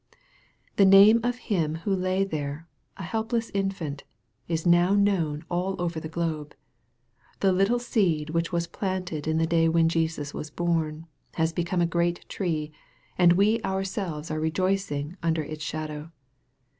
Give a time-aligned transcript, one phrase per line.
[0.77, 2.67] The name of Him who lay there,
[2.97, 4.03] a helpless infant,
[4.47, 6.55] is now known all over the globe.
[7.41, 11.81] The little seed which was planted in the day when Jesus was born, has become
[11.81, 12.71] a great tree,
[13.15, 16.11] and we ourselves are rejoicing under its shadow.